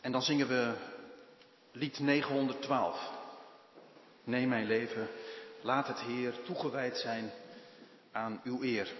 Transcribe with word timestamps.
En 0.00 0.12
dan 0.12 0.22
zingen 0.22 0.48
we 0.48 0.74
lied 1.72 1.98
912. 1.98 3.10
Neem 4.24 4.48
mijn 4.48 4.66
leven, 4.66 5.08
laat 5.62 5.86
het 5.86 6.00
Heer 6.00 6.34
toegewijd 6.44 6.96
zijn 6.96 7.30
aan 8.12 8.40
uw 8.44 8.62
eer. 8.62 8.92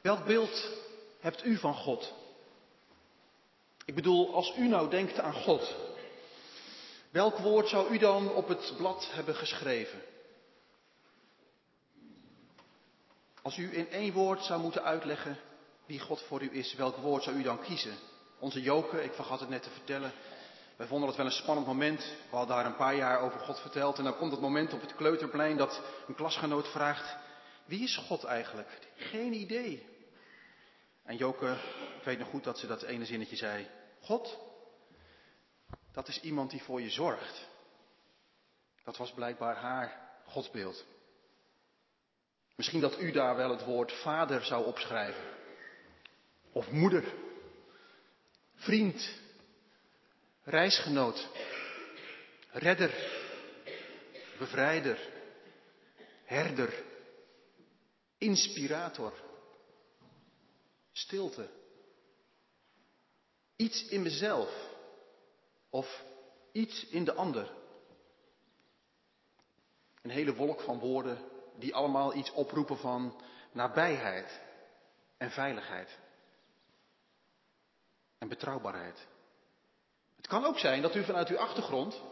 Welk 0.00 0.24
beeld 0.24 0.68
hebt 1.20 1.44
u 1.44 1.56
van 1.56 1.74
God? 1.74 2.14
Ik 3.84 3.94
bedoel, 3.94 4.34
als 4.34 4.56
u 4.56 4.68
nou 4.68 4.90
denkt 4.90 5.18
aan 5.18 5.34
God, 5.34 5.76
welk 7.10 7.38
woord 7.38 7.68
zou 7.68 7.92
u 7.92 7.98
dan 7.98 8.34
op 8.34 8.48
het 8.48 8.74
blad 8.76 9.08
hebben 9.12 9.34
geschreven? 9.34 10.00
Als 13.42 13.56
u 13.56 13.76
in 13.76 13.90
één 13.90 14.12
woord 14.12 14.44
zou 14.44 14.60
moeten 14.60 14.82
uitleggen 14.82 15.38
wie 15.86 16.00
God 16.00 16.22
voor 16.22 16.42
u 16.42 16.56
is, 16.56 16.74
welk 16.74 16.96
woord 16.96 17.22
zou 17.22 17.36
u 17.36 17.42
dan 17.42 17.60
kiezen? 17.60 17.94
Onze 18.38 18.62
Joke, 18.62 19.02
ik 19.02 19.12
vergat 19.12 19.40
het 19.40 19.48
net 19.48 19.62
te 19.62 19.70
vertellen, 19.70 20.12
wij 20.76 20.86
vonden 20.86 21.08
het 21.08 21.16
wel 21.16 21.26
een 21.26 21.32
spannend 21.32 21.66
moment. 21.66 21.98
We 22.30 22.36
hadden 22.36 22.56
daar 22.56 22.66
een 22.66 22.76
paar 22.76 22.94
jaar 22.94 23.20
over 23.20 23.40
God 23.40 23.60
verteld 23.60 23.98
en 23.98 24.04
dan 24.04 24.16
komt 24.16 24.32
het 24.32 24.40
moment 24.40 24.72
op 24.72 24.80
het 24.80 24.94
kleuterplein 24.94 25.56
dat 25.56 25.82
een 26.06 26.14
klasgenoot 26.14 26.68
vraagt, 26.68 27.16
wie 27.64 27.82
is 27.82 27.96
God 27.96 28.24
eigenlijk? 28.24 28.68
Geen 28.96 29.32
idee. 29.32 29.86
En 31.04 31.16
Joke, 31.16 31.56
ik 31.98 32.04
weet 32.04 32.18
nog 32.18 32.28
goed 32.28 32.44
dat 32.44 32.58
ze 32.58 32.66
dat 32.66 32.82
ene 32.82 33.04
zinnetje 33.04 33.36
zei. 33.36 33.66
God, 34.00 34.38
dat 35.92 36.08
is 36.08 36.20
iemand 36.20 36.50
die 36.50 36.62
voor 36.62 36.80
je 36.80 36.90
zorgt. 36.90 37.48
Dat 38.84 38.96
was 38.96 39.12
blijkbaar 39.12 39.56
haar 39.56 40.10
godsbeeld. 40.24 40.84
Misschien 42.56 42.80
dat 42.80 43.00
u 43.00 43.10
daar 43.12 43.36
wel 43.36 43.50
het 43.50 43.64
woord 43.64 43.92
vader 43.92 44.44
zou 44.44 44.66
opschrijven. 44.66 45.24
Of 46.52 46.70
moeder. 46.70 47.14
Vriend. 48.54 49.18
Reisgenoot. 50.42 51.28
Redder. 52.50 52.94
Bevrijder. 54.38 55.08
Herder. 56.24 56.84
Inspirator. 58.18 59.12
Stilte. 60.92 61.50
Iets 63.56 63.88
in 63.88 64.02
mezelf. 64.02 64.69
Of 65.70 66.04
iets 66.52 66.86
in 66.86 67.04
de 67.04 67.14
ander. 67.14 67.52
Een 70.02 70.10
hele 70.10 70.34
wolk 70.34 70.60
van 70.60 70.78
woorden 70.78 71.18
die 71.58 71.74
allemaal 71.74 72.14
iets 72.14 72.32
oproepen 72.32 72.76
van 72.78 73.22
nabijheid 73.52 74.40
en 75.16 75.30
veiligheid 75.30 75.98
en 78.18 78.28
betrouwbaarheid. 78.28 79.06
Het 80.16 80.26
kan 80.26 80.44
ook 80.44 80.58
zijn 80.58 80.82
dat 80.82 80.94
u 80.94 81.04
vanuit 81.04 81.28
uw 81.28 81.38
achtergrond 81.38 82.02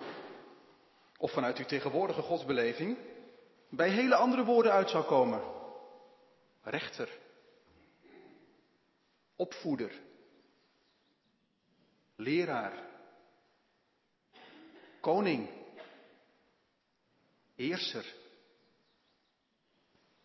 of 1.16 1.32
vanuit 1.32 1.58
uw 1.58 1.64
tegenwoordige 1.64 2.22
godsbeleving 2.22 2.98
bij 3.68 3.90
hele 3.90 4.14
andere 4.14 4.44
woorden 4.44 4.72
uit 4.72 4.90
zou 4.90 5.04
komen. 5.04 5.42
Rechter, 6.62 7.18
opvoeder, 9.36 10.00
leraar, 12.16 12.86
koning, 15.00 15.48
heerser, 17.54 18.14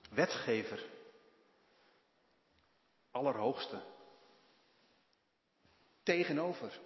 wetgever, 0.09 0.83
allerhoogste, 3.11 3.81
tegenover, 6.03 6.79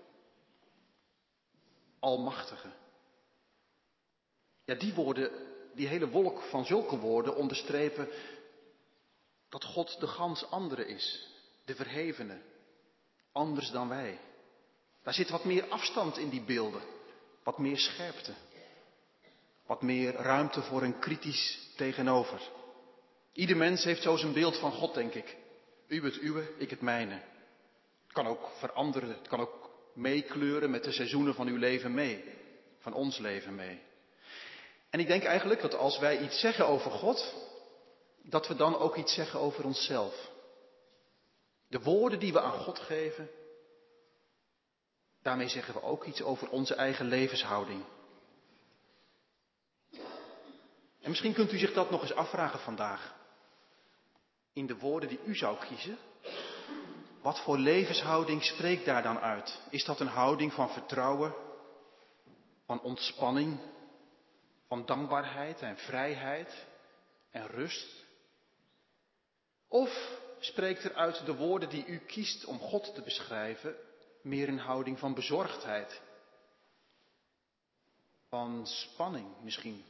almachtige. 2.00 2.72
Ja, 4.66 4.76
die 4.76 4.94
woorden, 4.94 5.32
die 5.74 5.88
hele 5.88 6.10
wolk 6.10 6.42
van 6.42 6.66
zulke 6.66 6.98
woorden 6.98 7.36
onderstrepen 7.36 8.10
dat 9.50 9.64
God 9.64 10.00
de 10.00 10.08
gans 10.08 10.50
andere 10.50 10.88
is, 10.88 11.28
de 11.66 11.76
verhevene, 11.76 12.42
anders 13.32 13.72
dan 13.72 13.90
wij. 13.90 14.20
Daar 15.04 15.14
zit 15.14 15.30
wat 15.30 15.46
meer 15.46 15.68
afstand 15.68 16.18
in 16.18 16.30
die 16.30 16.42
beelden, 16.42 16.82
wat 17.48 17.58
meer 17.58 17.78
scherpte, 17.78 18.34
wat 19.66 19.82
meer 19.82 20.14
ruimte 20.14 20.62
voor 20.62 20.82
een 20.82 21.00
kritisch 21.00 21.72
tegenover. 21.76 22.42
Ieder 23.34 23.58
mens 23.58 23.84
heeft 23.84 24.02
zo 24.02 24.16
zijn 24.16 24.34
beeld 24.34 24.58
van 24.58 24.72
God, 24.72 24.94
denk 24.94 25.14
ik. 25.14 25.36
U 25.88 26.04
het 26.04 26.22
uwe, 26.22 26.54
ik 26.58 26.70
het 26.70 26.82
mijne. 26.82 27.14
Het 28.04 28.14
kan 28.14 28.28
ook 28.28 28.50
veranderen, 28.58 29.10
het 29.10 29.28
kan 29.28 29.40
ook 29.40 29.70
meekleuren 29.94 30.70
met 30.70 30.84
de 30.84 30.92
seizoenen 30.92 31.34
van 31.34 31.48
uw 31.48 31.58
leven 31.58 31.94
mee, 31.94 32.24
van 32.80 32.94
ons 32.94 33.18
leven 33.18 33.56
mee. 33.56 33.82
En 34.90 35.00
ik 35.00 35.08
denk 35.08 35.24
eigenlijk 35.24 35.62
dat 35.62 35.76
als 35.76 36.00
wij 36.00 36.20
iets 36.20 36.40
zeggen 36.40 36.68
over 36.68 36.92
God, 36.92 37.36
dat 38.24 38.48
we 38.48 38.56
dan 38.56 38.78
ook 38.78 38.96
iets 38.96 39.14
zeggen 39.14 39.40
over 39.40 39.66
onszelf. 39.66 40.32
De 41.68 41.80
woorden 41.80 42.20
die 42.20 42.34
we 42.34 42.42
aan 42.42 42.60
God 42.60 42.80
geven, 42.80 43.30
daarmee 45.28 45.48
zeggen 45.48 45.74
we 45.74 45.84
ook 45.84 46.04
iets 46.04 46.22
over 46.22 46.50
onze 46.50 46.76
eigen 46.76 47.06
levenshouding. 47.06 47.84
En 51.02 51.10
misschien 51.10 51.34
kunt 51.34 51.52
u 51.52 51.58
zich 51.58 51.74
dat 51.74 51.90
nog 51.90 52.02
eens 52.02 52.14
afvragen 52.14 52.60
vandaag 52.60 53.16
in 54.54 54.68
de 54.68 54.78
woorden 54.78 55.10
die 55.10 55.20
u 55.26 55.36
zou 55.36 55.58
kiezen? 55.58 55.98
Wat 57.22 57.40
voor 57.40 57.58
levenshouding 57.58 58.44
spreekt 58.44 58.86
daar 58.86 59.04
dan 59.04 59.20
uit? 59.20 59.62
Is 59.70 59.86
dat 59.86 60.00
een 60.00 60.08
houding 60.08 60.54
van 60.54 60.70
vertrouwen, 60.70 61.34
van 62.66 62.82
ontspanning, 62.82 63.60
van 64.68 64.86
dankbaarheid 64.86 65.62
en 65.62 65.78
vrijheid 65.78 66.66
en 67.32 67.48
rust? 67.48 68.06
Of 69.68 70.20
spreekt 70.40 70.84
er 70.84 70.94
uit 70.94 71.26
de 71.26 71.36
woorden 71.36 71.70
die 71.70 71.86
u 71.86 71.98
kiest 71.98 72.46
om 72.46 72.60
God 72.60 72.96
te 72.96 73.02
beschrijven 73.02 73.87
meer 74.22 74.48
een 74.48 74.60
houding 74.60 75.00
van 75.00 75.14
bezorgdheid, 75.14 76.02
van 78.30 78.68
spanning 78.68 79.28
misschien, 79.44 79.84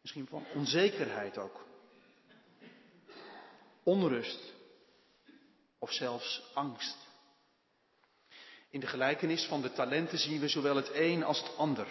misschien 0.00 0.26
van 0.26 0.46
onzekerheid 0.54 1.38
ook? 1.38 1.64
onrust 3.84 4.52
of 5.78 5.92
zelfs 5.92 6.42
angst. 6.54 6.96
In 8.70 8.80
de 8.80 8.86
gelijkenis 8.86 9.44
van 9.44 9.62
de 9.62 9.72
talenten 9.72 10.18
zien 10.18 10.40
we 10.40 10.48
zowel 10.48 10.76
het 10.76 10.90
een 10.92 11.24
als 11.24 11.42
het 11.42 11.56
ander. 11.56 11.86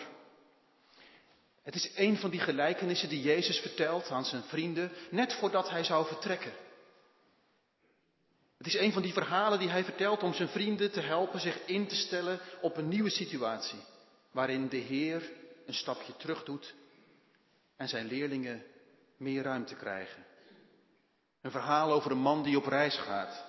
Het 1.62 1.75
is 1.75 1.91
een 1.95 2.18
van 2.18 2.30
die 2.30 2.40
gelijkenissen 2.40 3.09
die 3.09 3.22
Jezus 3.22 3.59
vertelt 3.59 4.09
aan 4.09 4.25
zijn 4.25 4.44
vrienden 4.44 4.91
net 5.09 5.34
voordat 5.34 5.69
hij 5.69 5.84
zou 5.84 6.07
vertrekken. 6.07 6.53
Het 8.63 8.74
is 8.74 8.79
een 8.79 8.94
van 8.94 9.01
die 9.01 9.13
verhalen 9.13 9.59
die 9.59 9.69
hij 9.69 9.84
vertelt 9.84 10.24
om 10.24 10.34
zijn 10.34 10.47
vrienden 10.47 10.91
te 10.91 11.01
helpen 11.01 11.40
zich 11.40 11.66
in 11.66 11.88
te 11.88 11.96
stellen 11.96 12.40
op 12.62 12.78
een 12.78 12.88
nieuwe 12.88 13.09
situatie, 13.09 13.79
waarin 14.31 14.69
de 14.69 14.78
Heer 14.78 15.31
een 15.66 15.74
stapje 15.74 16.16
terug 16.16 16.44
doet 16.44 16.74
en 17.78 17.88
zijn 17.88 18.07
leerlingen 18.07 18.63
meer 19.18 19.44
ruimte 19.44 19.75
krijgen. 19.75 20.25
Een 21.41 21.51
verhaal 21.51 21.91
over 21.91 22.12
een 22.12 22.18
man 22.18 22.44
die 22.44 22.57
op 22.57 22.66
reis 22.66 22.97
gaat 22.97 23.46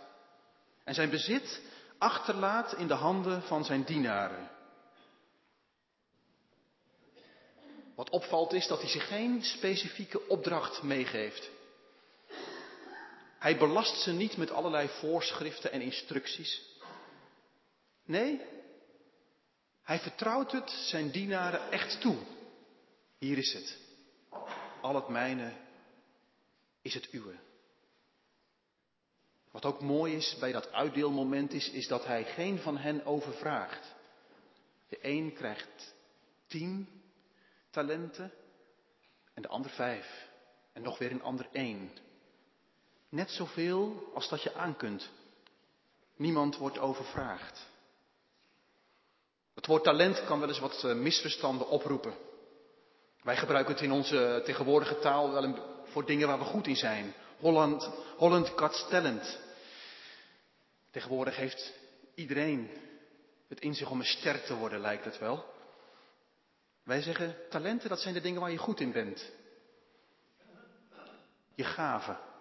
en 0.84 0.94
zijn 0.94 1.10
bezit 1.10 1.62
achterlaat 1.98 2.72
in 2.72 2.86
de 2.86 2.94
handen 2.94 3.42
van 3.42 3.64
zijn 3.64 3.84
dienaren. 3.84 4.50
Wat 7.94 8.10
opvalt 8.10 8.52
is 8.52 8.66
dat 8.66 8.80
hij 8.80 8.90
zich 8.90 9.08
geen 9.08 9.42
specifieke 9.42 10.28
opdracht 10.28 10.82
meegeeft. 10.82 11.50
Hij 13.44 13.56
belast 13.56 14.02
ze 14.02 14.12
niet 14.12 14.36
met 14.36 14.50
allerlei 14.50 14.88
voorschriften 14.88 15.72
en 15.72 15.80
instructies. 15.80 16.62
Nee, 18.04 18.40
hij 19.82 19.98
vertrouwt 19.98 20.52
het 20.52 20.70
zijn 20.70 21.10
dienaren 21.10 21.70
echt 21.70 22.00
toe. 22.00 22.16
Hier 23.18 23.38
is 23.38 23.52
het. 23.52 23.78
Al 24.80 24.94
het 24.94 25.08
mijne 25.08 25.52
is 26.82 26.94
het 26.94 27.12
uwe. 27.12 27.34
Wat 29.50 29.64
ook 29.64 29.80
mooi 29.80 30.14
is 30.14 30.36
bij 30.40 30.52
dat 30.52 30.72
uitdeelmoment 30.72 31.52
is, 31.52 31.70
is 31.70 31.86
dat 31.88 32.04
hij 32.04 32.24
geen 32.24 32.58
van 32.58 32.76
hen 32.76 33.04
overvraagt. 33.04 33.94
De 34.88 34.98
een 35.00 35.32
krijgt 35.32 35.94
tien 36.46 36.88
talenten 37.70 38.32
en 39.34 39.42
de 39.42 39.48
ander 39.48 39.70
vijf. 39.70 40.28
En 40.72 40.82
nog 40.82 40.98
weer 40.98 41.10
een 41.10 41.22
ander 41.22 41.48
één. 41.52 41.90
Net 43.14 43.30
zoveel 43.30 44.10
als 44.14 44.28
dat 44.28 44.42
je 44.42 44.54
aan 44.54 44.76
kunt. 44.76 45.10
Niemand 46.16 46.56
wordt 46.56 46.78
overvraagd. 46.78 47.66
Het 49.54 49.66
woord 49.66 49.84
talent 49.84 50.24
kan 50.24 50.38
wel 50.40 50.48
eens 50.48 50.58
wat 50.58 50.84
eh, 50.84 50.94
misverstanden 50.94 51.68
oproepen. 51.68 52.14
Wij 53.22 53.36
gebruiken 53.36 53.74
het 53.74 53.82
in 53.82 53.92
onze 53.92 54.42
tegenwoordige 54.44 54.98
taal 54.98 55.32
wel 55.32 55.82
voor 55.84 56.06
dingen 56.06 56.28
waar 56.28 56.38
we 56.38 56.44
goed 56.44 56.66
in 56.66 56.76
zijn. 56.76 57.14
Holland, 57.38 57.90
Holland 58.16 58.56
Talent. 58.90 59.38
Tegenwoordig 60.90 61.36
heeft 61.36 61.72
iedereen 62.14 62.70
het 63.48 63.60
in 63.60 63.74
zich 63.74 63.90
om 63.90 63.98
een 63.98 64.06
ster 64.06 64.44
te 64.44 64.54
worden, 64.54 64.80
lijkt 64.80 65.04
het 65.04 65.18
wel. 65.18 65.44
Wij 66.82 67.02
zeggen, 67.02 67.36
talenten, 67.50 67.88
dat 67.88 68.00
zijn 68.00 68.14
de 68.14 68.20
dingen 68.20 68.40
waar 68.40 68.50
je 68.50 68.58
goed 68.58 68.80
in 68.80 68.92
bent. 68.92 69.30
Je 71.54 71.64
gaven. 71.64 72.32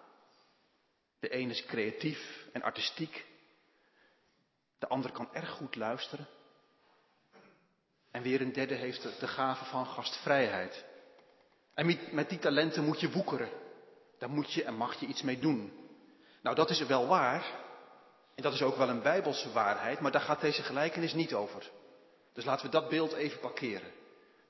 De 1.24 1.34
een 1.34 1.50
is 1.50 1.64
creatief 1.64 2.46
en 2.52 2.62
artistiek. 2.62 3.24
De 4.78 4.86
ander 4.88 5.12
kan 5.12 5.28
erg 5.32 5.50
goed 5.50 5.76
luisteren. 5.76 6.26
En 8.10 8.22
weer 8.22 8.40
een 8.40 8.52
derde 8.52 8.74
heeft 8.74 9.20
de 9.20 9.28
gave 9.28 9.64
van 9.64 9.86
gastvrijheid. 9.86 10.84
En 11.74 11.98
met 12.10 12.28
die 12.28 12.38
talenten 12.38 12.84
moet 12.84 13.00
je 13.00 13.10
woekeren. 13.10 13.48
Daar 14.18 14.30
moet 14.30 14.52
je 14.52 14.64
en 14.64 14.74
mag 14.74 15.00
je 15.00 15.06
iets 15.06 15.22
mee 15.22 15.38
doen. 15.38 15.72
Nou, 16.42 16.56
dat 16.56 16.70
is 16.70 16.86
wel 16.86 17.06
waar. 17.06 17.44
En 18.34 18.42
dat 18.42 18.52
is 18.52 18.62
ook 18.62 18.76
wel 18.76 18.88
een 18.88 19.02
bijbelse 19.02 19.52
waarheid, 19.52 20.00
maar 20.00 20.12
daar 20.12 20.20
gaat 20.20 20.40
deze 20.40 20.62
gelijkenis 20.62 21.12
niet 21.12 21.34
over. 21.34 21.70
Dus 22.32 22.44
laten 22.44 22.66
we 22.66 22.72
dat 22.72 22.88
beeld 22.88 23.12
even 23.12 23.40
parkeren. 23.40 23.90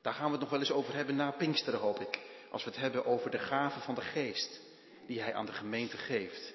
Daar 0.03 0.15
gaan 0.15 0.27
we 0.27 0.31
het 0.31 0.41
nog 0.41 0.51
wel 0.51 0.61
eens 0.61 0.73
over 0.73 0.95
hebben 0.95 1.17
na 1.17 1.31
Pinksteren, 1.31 1.81
hoop 1.81 2.01
ik. 2.01 2.21
Als 2.51 2.65
we 2.65 2.71
het 2.71 2.81
hebben 2.81 3.05
over 3.05 3.31
de 3.31 3.39
gave 3.39 3.81
van 3.81 3.95
de 3.95 4.01
geest 4.01 4.61
die 5.07 5.21
hij 5.21 5.35
aan 5.35 5.47
de 5.47 5.53
gemeente 5.53 5.97
geeft. 5.97 6.54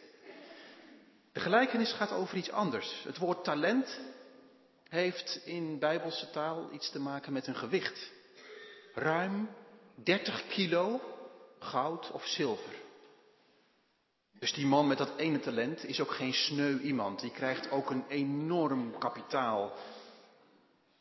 De 1.40 1.46
gelijkenis 1.46 1.94
gaat 1.94 2.12
over 2.12 2.38
iets 2.38 2.52
anders. 2.52 3.04
Het 3.04 3.18
woord 3.18 3.44
talent 3.44 4.00
heeft 4.90 5.42
in 5.46 5.80
bijbelse 5.80 6.30
taal 6.30 6.70
iets 6.72 6.90
te 6.92 7.00
maken 7.00 7.34
met 7.34 7.48
een 7.48 7.56
gewicht. 7.56 8.12
Ruim 8.94 9.50
30 9.96 10.48
kilo 10.48 11.02
goud 11.60 12.12
of 12.12 12.26
zilver. 12.26 12.74
Dus 14.40 14.54
die 14.54 14.66
man 14.66 14.88
met 14.88 14.98
dat 14.98 15.18
ene 15.18 15.40
talent 15.40 15.84
is 15.84 16.00
ook 16.00 16.12
geen 16.12 16.34
sneu 16.34 16.80
iemand. 16.80 17.20
Die 17.20 17.32
krijgt 17.32 17.72
ook 17.72 17.90
een 17.90 18.06
enorm 18.08 18.98
kapitaal 18.98 19.74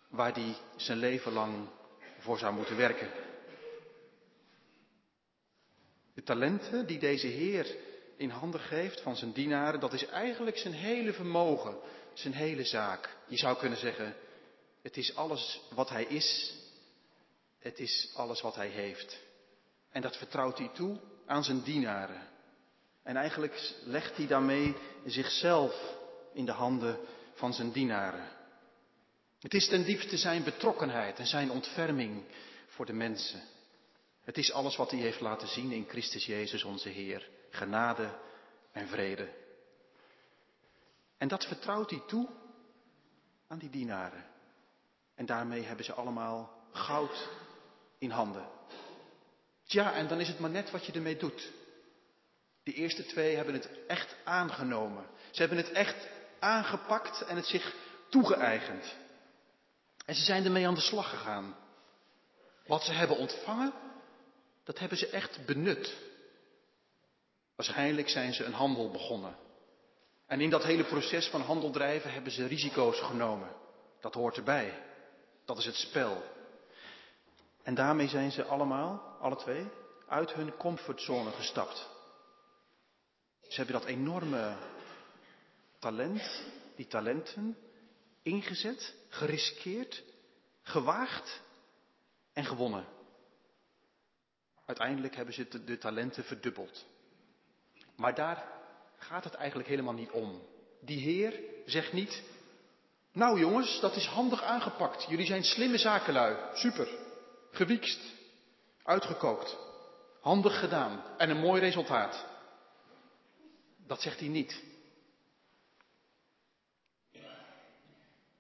waar 0.08 0.34
die 0.34 0.56
zijn 0.76 0.98
leven 0.98 1.32
lang 1.32 1.68
voor 2.18 2.38
zou 2.38 2.54
moeten 2.54 2.76
werken. 2.76 3.10
De 6.14 6.22
talenten 6.22 6.86
die 6.86 6.98
deze 6.98 7.26
Heer 7.26 7.76
in 8.18 8.30
handen 8.30 8.60
geeft 8.60 9.00
van 9.00 9.16
zijn 9.16 9.32
dienaren, 9.32 9.80
dat 9.80 9.92
is 9.92 10.06
eigenlijk 10.06 10.58
zijn 10.58 10.74
hele 10.74 11.12
vermogen, 11.12 11.78
zijn 12.12 12.34
hele 12.34 12.64
zaak. 12.64 13.16
Je 13.26 13.36
zou 13.36 13.56
kunnen 13.56 13.78
zeggen, 13.78 14.14
het 14.82 14.96
is 14.96 15.14
alles 15.14 15.60
wat 15.74 15.88
hij 15.88 16.04
is, 16.04 16.54
het 17.58 17.78
is 17.78 18.12
alles 18.14 18.40
wat 18.40 18.54
hij 18.54 18.68
heeft. 18.68 19.18
En 19.90 20.02
dat 20.02 20.16
vertrouwt 20.16 20.58
hij 20.58 20.70
toe 20.74 21.00
aan 21.26 21.44
zijn 21.44 21.62
dienaren. 21.62 22.28
En 23.02 23.16
eigenlijk 23.16 23.72
legt 23.84 24.16
hij 24.16 24.26
daarmee 24.26 24.74
zichzelf 25.06 25.96
in 26.32 26.44
de 26.44 26.52
handen 26.52 26.98
van 27.34 27.54
zijn 27.54 27.72
dienaren. 27.72 28.28
Het 29.40 29.54
is 29.54 29.68
ten 29.68 29.84
diepste 29.84 30.16
zijn 30.16 30.44
betrokkenheid 30.44 31.18
en 31.18 31.26
zijn 31.26 31.50
ontferming 31.50 32.24
voor 32.66 32.86
de 32.86 32.92
mensen. 32.92 33.42
Het 34.20 34.38
is 34.38 34.52
alles 34.52 34.76
wat 34.76 34.90
hij 34.90 35.00
heeft 35.00 35.20
laten 35.20 35.48
zien 35.48 35.72
in 35.72 35.86
Christus 35.88 36.26
Jezus 36.26 36.64
onze 36.64 36.88
Heer. 36.88 37.28
Genade 37.50 38.10
en 38.72 38.88
vrede. 38.88 39.28
En 41.18 41.28
dat 41.28 41.44
vertrouwt 41.44 41.90
hij 41.90 42.02
toe 42.06 42.28
aan 43.48 43.58
die 43.58 43.70
dienaren. 43.70 44.24
En 45.14 45.26
daarmee 45.26 45.62
hebben 45.62 45.84
ze 45.84 45.92
allemaal 45.92 46.66
goud 46.72 47.28
in 47.98 48.10
handen. 48.10 48.48
Tja, 49.64 49.92
en 49.92 50.08
dan 50.08 50.20
is 50.20 50.28
het 50.28 50.38
maar 50.38 50.50
net 50.50 50.70
wat 50.70 50.86
je 50.86 50.92
ermee 50.92 51.16
doet. 51.16 51.52
De 52.62 52.72
eerste 52.72 53.04
twee 53.04 53.36
hebben 53.36 53.54
het 53.54 53.70
echt 53.86 54.16
aangenomen. 54.24 55.06
Ze 55.30 55.40
hebben 55.40 55.58
het 55.58 55.70
echt 55.72 56.08
aangepakt 56.38 57.22
en 57.22 57.36
het 57.36 57.46
zich 57.46 57.74
toegeëigend. 58.08 58.96
En 60.04 60.14
ze 60.14 60.24
zijn 60.24 60.44
ermee 60.44 60.66
aan 60.66 60.74
de 60.74 60.80
slag 60.80 61.10
gegaan. 61.10 61.56
Wat 62.66 62.82
ze 62.82 62.92
hebben 62.92 63.16
ontvangen, 63.16 63.72
dat 64.64 64.78
hebben 64.78 64.98
ze 64.98 65.08
echt 65.08 65.46
benut. 65.46 65.96
Waarschijnlijk 67.58 68.08
zijn 68.08 68.34
ze 68.34 68.44
een 68.44 68.52
handel 68.52 68.90
begonnen. 68.90 69.36
En 70.26 70.40
in 70.40 70.50
dat 70.50 70.64
hele 70.64 70.84
proces 70.84 71.28
van 71.28 71.40
handel 71.40 71.70
drijven 71.70 72.12
hebben 72.12 72.32
ze 72.32 72.46
risico's 72.46 73.00
genomen. 73.00 73.48
Dat 74.00 74.14
hoort 74.14 74.36
erbij. 74.36 74.82
Dat 75.44 75.58
is 75.58 75.64
het 75.64 75.74
spel. 75.74 76.22
En 77.62 77.74
daarmee 77.74 78.08
zijn 78.08 78.30
ze 78.30 78.44
allemaal, 78.44 79.16
alle 79.20 79.36
twee, 79.36 79.66
uit 80.08 80.32
hun 80.32 80.56
comfortzone 80.56 81.30
gestapt. 81.30 81.88
Ze 83.40 83.56
hebben 83.56 83.80
dat 83.80 83.88
enorme 83.88 84.56
talent, 85.78 86.42
die 86.76 86.86
talenten, 86.86 87.58
ingezet, 88.22 88.94
geriskeerd, 89.08 90.02
gewaagd 90.62 91.42
en 92.32 92.44
gewonnen. 92.44 92.84
Uiteindelijk 94.66 95.16
hebben 95.16 95.34
ze 95.34 95.64
de 95.64 95.78
talenten 95.78 96.24
verdubbeld. 96.24 96.86
Maar 97.98 98.14
daar 98.14 98.44
gaat 98.96 99.24
het 99.24 99.34
eigenlijk 99.34 99.68
helemaal 99.68 99.94
niet 99.94 100.10
om. 100.10 100.42
Die 100.80 101.00
Heer 101.00 101.40
zegt 101.66 101.92
niet, 101.92 102.22
nou 103.12 103.38
jongens, 103.38 103.80
dat 103.80 103.96
is 103.96 104.06
handig 104.06 104.42
aangepakt. 104.42 105.06
Jullie 105.08 105.26
zijn 105.26 105.44
slimme 105.44 105.78
zakenlui. 105.78 106.36
Super. 106.54 106.88
Gewiekst. 107.50 108.00
Uitgekookt. 108.82 109.56
Handig 110.20 110.58
gedaan. 110.58 111.16
En 111.16 111.30
een 111.30 111.40
mooi 111.40 111.60
resultaat. 111.60 112.26
Dat 113.86 114.00
zegt 114.00 114.18
hij 114.18 114.28
niet. 114.28 114.62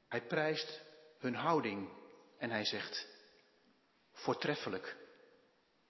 Hij 0.08 0.22
prijst 0.22 0.80
hun 1.18 1.34
houding 1.34 1.88
en 2.38 2.50
hij 2.50 2.64
zegt, 2.64 3.06
voortreffelijk, 4.12 4.96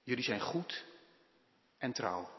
jullie 0.02 0.24
zijn 0.24 0.40
goed 0.40 0.84
en 1.78 1.92
trouw. 1.92 2.37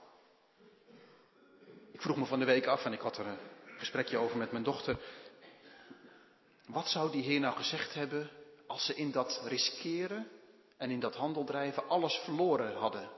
Ik 1.99 2.05
vroeg 2.05 2.17
me 2.17 2.25
van 2.25 2.39
de 2.39 2.45
week 2.45 2.65
af 2.65 2.85
en 2.85 2.93
ik 2.93 2.99
had 2.99 3.17
er 3.17 3.25
een 3.25 3.37
gesprekje 3.77 4.17
over 4.17 4.37
met 4.37 4.51
mijn 4.51 4.63
dochter. 4.63 4.99
Wat 6.67 6.87
zou 6.87 7.11
die 7.11 7.23
Heer 7.23 7.39
nou 7.39 7.55
gezegd 7.55 7.93
hebben 7.93 8.29
als 8.67 8.85
ze 8.85 8.95
in 8.95 9.11
dat 9.11 9.41
riskeren 9.45 10.29
en 10.77 10.89
in 10.91 10.99
dat 10.99 11.15
handeldrijven 11.15 11.87
alles 11.87 12.15
verloren 12.15 12.75
hadden? 12.75 13.09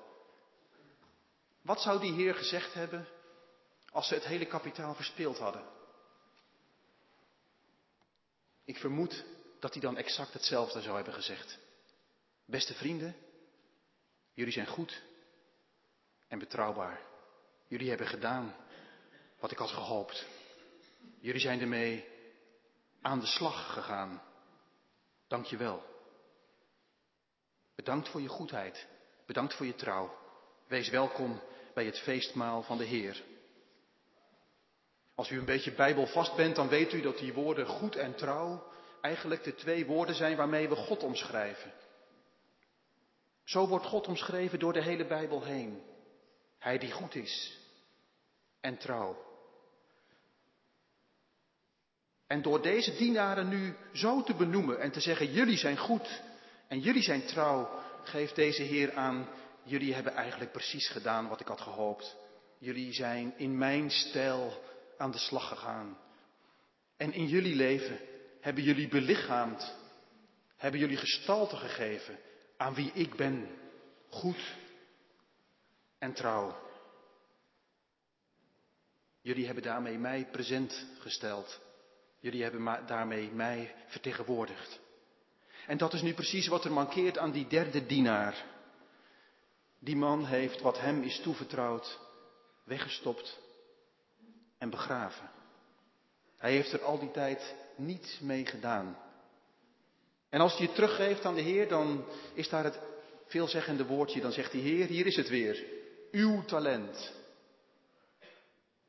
Wat 1.62 1.82
zou 1.82 2.00
die 2.00 2.14
Heer 2.14 2.36
gezegd 2.36 2.74
hebben 2.74 3.08
als 3.92 4.08
ze 4.08 4.14
het 4.14 4.26
hele 4.26 4.46
kapitaal 4.46 4.96
verspeeld 4.96 5.38
hadden? 5.38 5.64
Ik 8.64 8.78
vermoed 8.78 9.24
dat 9.60 9.72
hij 9.72 9.82
dan 9.82 9.98
exact 9.98 10.34
hetzelfde 10.34 10.82
zou 10.82 10.96
hebben 10.96 11.14
gezegd. 11.14 11.60
Beste 12.46 12.74
vrienden, 12.74 13.16
jullie 14.34 14.54
zijn 14.54 14.68
goed 14.68 15.02
en 16.28 16.40
betrouwbaar. 16.40 17.02
Jullie 17.68 17.90
hebben 17.90 18.08
gedaan 18.08 18.56
wat 19.42 19.52
ik 19.52 19.58
had 19.58 19.70
gehoopt. 19.70 20.26
Jullie 21.20 21.42
zijn 21.42 21.62
ermee 21.62 22.06
aan 23.02 23.20
de 23.20 23.26
slag 23.26 23.74
gegaan. 23.74 24.22
Dank 25.28 25.46
je 25.46 25.58
wel. 25.58 25.84
Bedankt 27.76 28.10
voor 28.10 28.22
je 28.22 28.28
goedheid. 28.28 28.88
Bedankt 29.26 29.54
voor 29.54 29.66
je 29.66 29.76
trouw. 29.76 30.18
Wees 30.68 30.90
welkom 30.90 31.42
bij 31.74 31.86
het 31.86 32.00
feestmaal 32.00 32.64
van 32.64 32.78
de 32.78 32.84
Heer. 32.84 33.24
Als 35.16 35.30
u 35.30 35.38
een 35.38 35.46
beetje 35.46 35.74
bijbelvast 35.74 36.36
bent, 36.36 36.56
dan 36.56 36.68
weet 36.68 36.94
u 36.94 37.02
dat 37.02 37.18
die 37.18 37.34
woorden 37.34 37.66
goed 37.66 37.96
en 37.96 38.16
trouw 38.16 38.64
eigenlijk 39.02 39.44
de 39.44 39.56
twee 39.56 39.86
woorden 39.86 40.16
zijn 40.16 40.38
waarmee 40.38 40.70
we 40.70 40.76
God 40.76 41.04
omschrijven. 41.04 41.72
Zo 43.44 43.68
wordt 43.68 43.86
God 43.86 44.08
omschreven 44.08 44.60
door 44.60 44.74
de 44.74 44.84
hele 44.84 45.06
Bijbel 45.06 45.44
heen. 45.44 45.84
Hij 46.58 46.78
die 46.78 46.92
goed 46.92 47.16
is 47.16 47.58
en 48.60 48.78
trouw. 48.78 49.31
En 52.32 52.42
door 52.42 52.62
deze 52.62 52.96
dienaren 52.96 53.48
nu 53.48 53.76
zo 53.94 54.24
te 54.24 54.34
benoemen 54.34 54.80
en 54.80 54.92
te 54.92 55.00
zeggen, 55.00 55.32
jullie 55.32 55.58
zijn 55.58 55.78
goed 55.78 56.22
en 56.68 56.80
jullie 56.80 57.02
zijn 57.02 57.26
trouw, 57.26 57.70
geeft 58.04 58.36
deze 58.36 58.62
Heer 58.62 58.94
aan, 58.94 59.28
jullie 59.64 59.94
hebben 59.94 60.14
eigenlijk 60.14 60.52
precies 60.52 60.90
gedaan 60.90 61.28
wat 61.28 61.40
ik 61.40 61.48
had 61.48 61.62
gehoopt. 61.62 62.18
Jullie 62.58 62.94
zijn 62.94 63.34
in 63.38 63.58
mijn 63.58 63.92
stijl 63.92 64.64
aan 64.98 65.12
de 65.12 65.18
slag 65.18 65.48
gegaan. 65.48 65.98
En 66.98 67.14
in 67.14 67.28
jullie 67.28 67.56
leven 67.56 68.00
hebben 68.42 68.64
jullie 68.64 68.88
belichaamd, 68.88 69.76
hebben 70.58 70.80
jullie 70.80 70.98
gestalte 70.98 71.56
gegeven 71.56 72.20
aan 72.58 72.74
wie 72.74 72.92
ik 72.94 73.16
ben, 73.16 73.48
goed 74.10 74.56
en 76.00 76.14
trouw. 76.14 76.56
Jullie 79.22 79.46
hebben 79.46 79.64
daarmee 79.64 79.98
mij 79.98 80.28
present 80.32 80.86
gesteld. 81.00 81.70
Jullie 82.22 82.44
hebben 82.44 82.86
daarmee 82.86 83.32
mij 83.32 83.76
vertegenwoordigd. 83.88 84.80
En 85.68 85.78
dat 85.78 85.94
is 85.94 86.02
nu 86.02 86.14
precies 86.14 86.48
wat 86.48 86.66
er 86.66 86.72
mankeert 86.72 87.18
aan 87.18 87.32
die 87.32 87.48
derde 87.48 87.86
dienaar. 87.86 88.46
Die 89.80 89.96
man 89.96 90.26
heeft 90.26 90.62
wat 90.62 90.80
hem 90.80 91.02
is 91.02 91.20
toevertrouwd 91.20 92.00
weggestopt 92.64 93.40
en 94.58 94.70
begraven. 94.70 95.30
Hij 96.38 96.52
heeft 96.52 96.72
er 96.72 96.84
al 96.84 97.00
die 97.00 97.12
tijd 97.12 97.56
niets 97.76 98.20
mee 98.20 98.46
gedaan. 98.46 98.98
En 100.30 100.40
als 100.40 100.58
hij 100.58 100.66
het 100.66 100.76
teruggeeft 100.76 101.26
aan 101.26 101.36
de 101.36 101.42
Heer, 101.42 101.68
dan 101.68 102.06
is 102.34 102.50
daar 102.50 102.64
het 102.64 102.80
veelzeggende 103.26 103.86
woordje. 103.86 104.22
Dan 104.22 104.32
zegt 104.32 104.52
de 104.52 104.58
Heer, 104.58 104.86
hier 104.86 105.06
is 105.06 105.16
het 105.16 105.30
weer. 105.30 105.66
Uw 106.12 106.46
talent. 106.46 107.21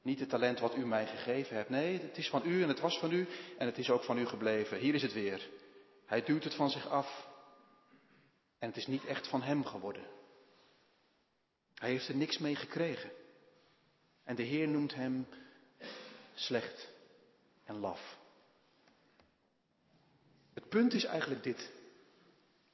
Niet 0.03 0.21
het 0.21 0.29
talent 0.29 0.61
wat 0.61 0.77
u 0.77 0.87
mij 0.87 1.07
gegeven 1.07 1.57
hebt. 1.57 1.69
Nee, 1.69 2.01
het 2.01 2.17
is 2.17 2.29
van 2.29 2.43
u 2.47 2.63
en 2.63 2.69
het 2.69 2.81
was 2.81 2.99
van 2.99 3.13
u 3.13 3.29
en 3.59 3.67
het 3.67 3.79
is 3.79 3.91
ook 3.91 4.05
van 4.05 4.19
u 4.19 4.27
gebleven. 4.27 4.79
Hier 4.79 4.95
is 4.95 5.03
het 5.03 5.13
weer. 5.13 5.49
Hij 6.07 6.23
duwt 6.23 6.45
het 6.45 6.55
van 6.55 6.71
zich 6.71 6.89
af 6.89 7.27
en 8.59 8.69
het 8.69 8.77
is 8.77 8.87
niet 8.87 9.05
echt 9.05 9.29
van 9.29 9.43
hem 9.43 9.65
geworden. 9.65 10.07
Hij 11.75 11.91
heeft 11.91 12.09
er 12.09 12.17
niks 12.17 12.39
mee 12.39 12.57
gekregen. 12.57 13.11
En 14.25 14.37
de 14.37 14.43
Heer 14.43 14.69
noemt 14.69 14.95
hem 14.95 15.27
slecht 16.35 16.89
en 17.65 17.79
laf. 17.79 18.19
Het 20.55 20.69
punt 20.69 20.93
is 20.93 21.05
eigenlijk 21.05 21.43
dit. 21.43 21.71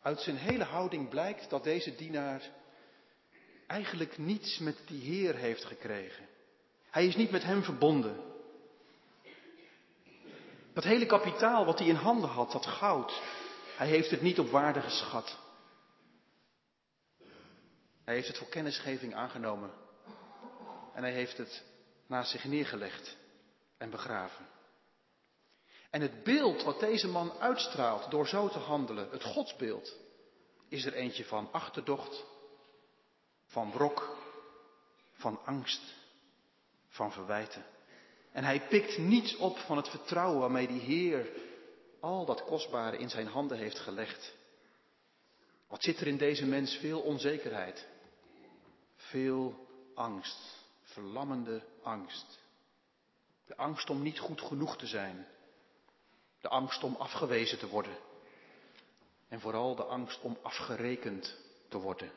Uit 0.00 0.20
zijn 0.20 0.36
hele 0.36 0.64
houding 0.64 1.08
blijkt 1.08 1.50
dat 1.50 1.64
deze 1.64 1.94
dienaar 1.94 2.50
eigenlijk 3.66 4.18
niets 4.18 4.58
met 4.58 4.78
die 4.86 5.00
Heer 5.00 5.36
heeft 5.36 5.64
gekregen. 5.64 6.26
Hij 6.90 7.06
is 7.06 7.16
niet 7.16 7.30
met 7.30 7.42
hem 7.42 7.62
verbonden. 7.62 8.26
Dat 10.72 10.84
hele 10.84 11.06
kapitaal 11.06 11.64
wat 11.64 11.78
hij 11.78 11.88
in 11.88 11.94
handen 11.94 12.28
had, 12.28 12.52
dat 12.52 12.66
goud, 12.66 13.22
hij 13.76 13.86
heeft 13.86 14.10
het 14.10 14.20
niet 14.22 14.38
op 14.38 14.50
waarde 14.50 14.80
geschat. 14.80 15.38
Hij 18.04 18.14
heeft 18.14 18.28
het 18.28 18.38
voor 18.38 18.48
kennisgeving 18.48 19.14
aangenomen. 19.14 19.70
En 20.94 21.02
hij 21.02 21.12
heeft 21.12 21.36
het 21.36 21.64
naast 22.06 22.30
zich 22.30 22.44
neergelegd 22.44 23.16
en 23.78 23.90
begraven. 23.90 24.46
En 25.90 26.00
het 26.00 26.22
beeld 26.22 26.62
wat 26.62 26.80
deze 26.80 27.08
man 27.08 27.32
uitstraalt 27.32 28.10
door 28.10 28.28
zo 28.28 28.48
te 28.48 28.58
handelen, 28.58 29.10
het 29.10 29.24
godsbeeld, 29.24 29.96
is 30.68 30.84
er 30.84 30.92
eentje 30.92 31.24
van 31.24 31.52
achterdocht, 31.52 32.24
van 33.46 33.72
wrok, 33.72 34.16
van 35.12 35.40
angst, 35.44 35.94
van 36.98 37.12
verwijten. 37.12 37.64
En 38.32 38.44
hij 38.44 38.60
pikt 38.68 38.98
niets 38.98 39.36
op 39.36 39.58
van 39.58 39.76
het 39.76 39.88
vertrouwen 39.88 40.40
waarmee 40.40 40.66
die 40.66 40.80
Heer 40.80 41.28
al 42.00 42.24
dat 42.24 42.44
kostbare 42.44 42.98
in 42.98 43.10
zijn 43.10 43.26
handen 43.26 43.58
heeft 43.58 43.78
gelegd. 43.78 44.34
Wat 45.66 45.82
zit 45.82 46.00
er 46.00 46.06
in 46.06 46.16
deze 46.16 46.46
mens? 46.46 46.76
Veel 46.76 47.00
onzekerheid, 47.00 47.86
veel 48.96 49.66
angst, 49.94 50.64
verlammende 50.82 51.62
angst. 51.82 52.38
De 53.46 53.56
angst 53.56 53.90
om 53.90 54.02
niet 54.02 54.18
goed 54.18 54.40
genoeg 54.40 54.76
te 54.76 54.86
zijn, 54.86 55.26
de 56.40 56.48
angst 56.48 56.82
om 56.82 56.94
afgewezen 56.94 57.58
te 57.58 57.68
worden 57.68 57.96
en 59.28 59.40
vooral 59.40 59.74
de 59.74 59.84
angst 59.84 60.20
om 60.20 60.38
afgerekend 60.42 61.36
te 61.68 61.78
worden. 61.78 62.10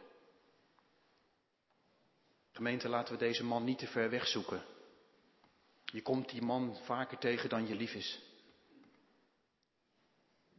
Gemeente, 2.51 2.89
laten 2.89 3.13
we 3.13 3.19
deze 3.19 3.43
man 3.43 3.63
niet 3.63 3.77
te 3.77 3.87
ver 3.87 4.09
weg 4.09 4.27
zoeken. 4.27 4.63
Je 5.91 6.01
komt 6.01 6.29
die 6.29 6.41
man 6.41 6.77
vaker 6.83 7.17
tegen 7.17 7.49
dan 7.49 7.67
je 7.67 7.75
lief 7.75 7.93
is. 7.93 8.19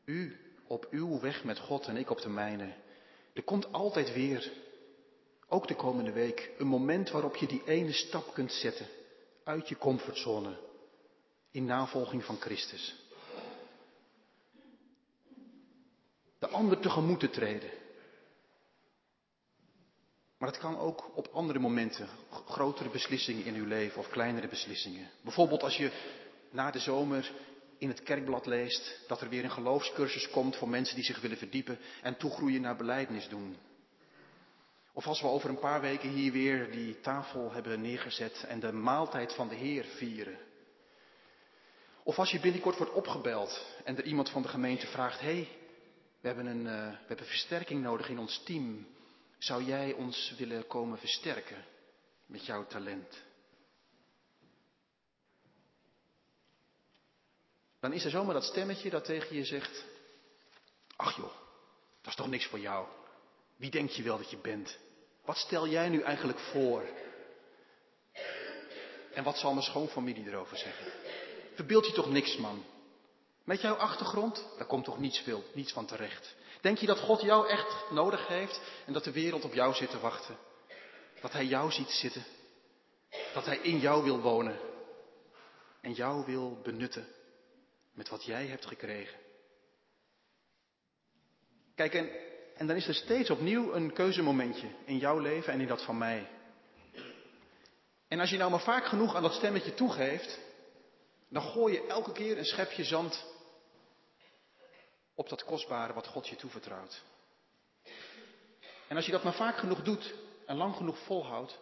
U 0.05 0.37
op 0.67 0.87
uw 0.91 1.21
weg 1.21 1.45
met 1.45 1.59
God 1.59 1.87
en 1.87 1.97
ik 1.97 2.11
op 2.11 2.21
de 2.21 2.29
mijne. 2.29 2.75
Er 3.33 3.43
komt 3.43 3.73
altijd 3.73 4.12
weer, 4.12 4.53
ook 5.49 5.69
de 5.69 5.75
komende 5.75 6.12
week, 6.12 6.51
een 6.59 6.67
moment 6.67 7.11
waarop 7.11 7.37
je 7.37 7.47
die 7.47 7.62
ene 7.65 7.93
stap 7.93 8.35
kunt 8.35 8.53
zetten 8.53 8.87
uit 9.45 9.69
je 9.69 9.77
comfortzone 9.77 10.59
in 11.51 11.65
navolging 11.65 12.25
van 12.25 12.37
Christus. 12.37 12.95
De 16.39 16.49
ander 16.49 16.81
tegemoet 16.81 17.21
te 17.21 17.31
treden. 17.31 17.71
Maar 20.42 20.50
het 20.50 20.61
kan 20.61 20.78
ook 20.78 21.11
op 21.14 21.28
andere 21.32 21.58
momenten, 21.58 22.08
grotere 22.46 22.88
beslissingen 22.88 23.44
in 23.44 23.54
uw 23.54 23.66
leven 23.66 23.99
of 23.99 24.08
kleinere 24.08 24.49
beslissingen. 24.49 25.11
Bijvoorbeeld 25.20 25.62
als 25.62 25.76
je 25.76 25.92
na 26.50 26.70
de 26.70 26.78
zomer 26.78 27.32
in 27.78 27.88
het 27.88 28.02
kerkblad 28.02 28.46
leest 28.46 29.00
dat 29.08 29.20
er 29.20 29.28
weer 29.28 29.44
een 29.44 29.50
geloofscursus 29.50 30.30
komt 30.30 30.56
voor 30.56 30.68
mensen 30.68 30.94
die 30.94 31.04
zich 31.04 31.20
willen 31.20 31.37
verdiepen 31.37 31.78
en 32.02 32.16
toegroeien 32.16 32.61
naar 32.61 32.76
beleidnis 32.76 33.28
doen. 33.28 33.56
Of 34.92 35.06
als 35.06 35.20
we 35.20 35.26
over 35.26 35.50
een 35.50 35.58
paar 35.58 35.80
weken 35.80 36.08
hier 36.08 36.32
weer 36.32 36.70
die 36.70 37.00
tafel 37.00 37.52
hebben 37.52 37.80
neergezet 37.80 38.44
en 38.49 38.61
de 38.61 38.72
maaltijd 38.72 39.34
van 39.34 39.49
de 39.49 39.54
Heer 39.54 39.84
vieren. 39.84 40.38
Of 42.02 42.18
als 42.18 42.30
je 42.30 42.40
binnenkort 42.40 42.76
wordt 42.76 42.92
opgebeld 42.92 43.66
en 43.84 43.96
er 43.96 44.04
iemand 44.04 44.30
van 44.30 44.42
de 44.42 44.49
gemeente 44.49 44.87
vraagt, 44.87 45.20
hé, 45.20 45.26
hey, 45.26 45.49
we, 46.20 46.26
hebben 46.26 46.46
een, 46.46 46.64
uh, 46.66 46.90
we 46.90 47.06
hebben 47.06 47.26
versterking 47.26 47.82
nodig 47.82 48.08
in 48.08 48.18
ons 48.18 48.42
team. 48.44 48.87
Zou 49.42 49.64
jij 49.64 49.92
ons 49.92 50.34
willen 50.38 50.66
komen 50.66 50.99
versterken 50.99 51.64
met 52.26 52.46
jouw 52.46 52.66
talent? 52.66 53.22
Dan 57.80 57.92
is 57.92 58.04
er 58.04 58.11
zomaar 58.11 58.34
dat 58.34 58.44
stemmetje 58.44 58.90
dat 58.90 59.04
tegen 59.04 59.37
je 59.37 59.44
zegt, 59.44 59.84
ach 60.96 61.16
joh, 61.16 61.32
dat 62.00 62.11
is 62.11 62.14
toch 62.14 62.28
niks 62.28 62.46
voor 62.46 62.58
jou. 62.58 62.87
Wie 63.56 63.70
denk 63.70 63.90
je 63.90 64.02
wel 64.02 64.16
dat 64.16 64.30
je 64.30 64.38
bent? 64.38 64.78
Wat 65.25 65.37
stel 65.37 65.68
jij 65.68 65.88
nu 65.88 66.02
eigenlijk 66.02 66.38
voor? 66.38 66.88
En 69.12 69.25
wat 69.25 69.38
zal 69.38 69.52
mijn 69.52 69.64
schoonfamilie 69.66 70.26
erover 70.26 70.56
zeggen? 70.56 70.92
Verbeeld 71.54 71.87
je 71.87 71.92
toch 71.92 72.11
niks, 72.11 72.37
man? 72.37 72.64
Met 73.44 73.61
jouw 73.61 73.75
achtergrond, 73.75 74.49
daar 74.56 74.66
komt 74.66 74.84
toch 74.84 74.99
niets 74.99 75.18
veel, 75.18 75.44
niets 75.54 75.72
van 75.72 75.87
terecht. 75.87 76.34
Denk 76.62 76.78
je 76.78 76.87
dat 76.87 76.99
God 76.99 77.21
jou 77.21 77.49
echt 77.49 77.90
nodig 77.90 78.26
heeft 78.26 78.61
en 78.87 78.92
dat 78.92 79.04
de 79.04 79.12
wereld 79.12 79.45
op 79.45 79.54
jou 79.54 79.75
zit 79.75 79.90
te 79.90 80.00
wachten? 80.00 80.37
Dat 81.21 81.33
Hij 81.33 81.45
jou 81.45 81.73
ziet 81.73 81.90
zitten? 81.90 82.25
Dat 83.35 83.45
Hij 83.45 83.57
in 83.57 83.78
jou 83.78 84.04
wil 84.04 84.21
wonen 84.21 84.59
en 85.81 85.92
jou 85.92 86.25
wil 86.26 86.61
benutten 86.62 87.07
met 87.92 88.09
wat 88.09 88.25
jij 88.25 88.47
hebt 88.47 88.66
gekregen? 88.66 89.19
Kijk, 91.75 91.95
en, 91.95 92.11
en 92.57 92.66
dan 92.66 92.76
is 92.76 92.88
er 92.88 92.95
steeds 92.95 93.31
opnieuw 93.31 93.73
een 93.73 93.92
keuzemomentje 93.92 94.69
in 94.85 94.99
jouw 94.99 95.19
leven 95.19 95.52
en 95.52 95.61
in 95.61 95.66
dat 95.66 95.85
van 95.85 95.99
mij. 95.99 96.28
En 98.09 98.21
als 98.21 98.31
je 98.31 98.37
nou 98.37 98.50
maar 98.50 98.61
vaak 98.61 98.85
genoeg 98.85 99.14
aan 99.14 99.23
dat 99.23 99.35
stemmetje 99.35 99.75
toegeeft, 99.75 100.38
dan 101.28 101.42
gooi 101.42 101.73
je 101.75 101.87
elke 101.87 102.12
keer 102.12 102.38
een 102.38 102.45
schepje 102.45 102.85
zand 102.85 103.32
op 105.14 105.28
dat 105.28 105.45
kostbare 105.45 105.92
wat 105.92 106.07
God 106.07 106.28
je 106.28 106.37
toevertrouwt. 106.37 107.02
En 108.88 108.97
als 108.97 109.07
je 109.07 109.12
dat 109.12 109.23
maar 109.23 109.35
vaak 109.35 109.57
genoeg 109.57 109.83
doet 109.83 110.14
en 110.47 110.57
lang 110.57 110.76
genoeg 110.76 110.99
volhoudt, 110.99 111.59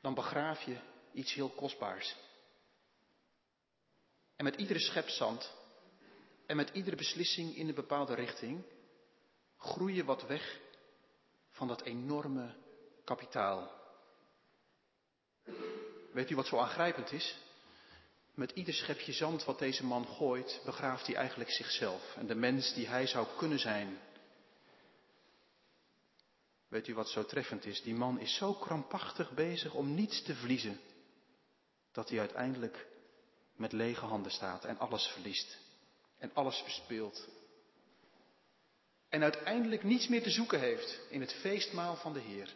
dan 0.00 0.14
begraaf 0.14 0.62
je 0.62 0.76
iets 1.12 1.34
heel 1.34 1.48
kostbaars. 1.48 2.16
En 4.36 4.44
met 4.44 4.56
iedere 4.56 4.80
schep 4.80 5.08
zand 5.08 5.52
en 6.46 6.56
met 6.56 6.70
iedere 6.72 6.96
beslissing 6.96 7.56
in 7.56 7.68
een 7.68 7.74
bepaalde 7.74 8.14
richting 8.14 8.64
groei 9.58 9.94
je 9.94 10.04
wat 10.04 10.26
weg 10.26 10.60
van 11.50 11.68
dat 11.68 11.82
enorme 11.82 12.54
kapitaal. 13.04 13.70
Weet 16.12 16.30
u 16.30 16.34
wat 16.34 16.46
zo 16.46 16.58
aangrijpend 16.58 17.12
is? 17.12 17.36
Met 18.34 18.50
ieder 18.50 18.74
schepje 18.74 19.12
zand 19.12 19.44
wat 19.44 19.58
deze 19.58 19.84
man 19.84 20.06
gooit, 20.06 20.60
begraaft 20.64 21.06
hij 21.06 21.16
eigenlijk 21.16 21.50
zichzelf 21.50 22.16
en 22.16 22.26
de 22.26 22.34
mens 22.34 22.74
die 22.74 22.86
hij 22.86 23.06
zou 23.06 23.26
kunnen 23.36 23.58
zijn. 23.58 23.98
Weet 26.68 26.88
u 26.88 26.94
wat 26.94 27.08
zo 27.08 27.24
treffend 27.24 27.64
is? 27.64 27.82
Die 27.82 27.94
man 27.94 28.20
is 28.20 28.34
zo 28.34 28.54
krampachtig 28.54 29.34
bezig 29.34 29.74
om 29.74 29.94
niets 29.94 30.22
te 30.22 30.34
verliezen, 30.34 30.80
dat 31.92 32.08
hij 32.08 32.18
uiteindelijk 32.18 32.86
met 33.56 33.72
lege 33.72 34.04
handen 34.04 34.32
staat 34.32 34.64
en 34.64 34.78
alles 34.78 35.06
verliest 35.06 35.58
en 36.18 36.30
alles 36.34 36.56
verspeelt. 36.56 37.28
En 39.08 39.22
uiteindelijk 39.22 39.82
niets 39.82 40.08
meer 40.08 40.22
te 40.22 40.30
zoeken 40.30 40.60
heeft 40.60 41.00
in 41.10 41.20
het 41.20 41.32
feestmaal 41.32 41.96
van 41.96 42.12
de 42.12 42.20
Heer. 42.20 42.54